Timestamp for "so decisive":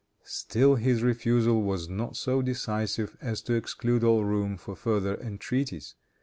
2.17-3.15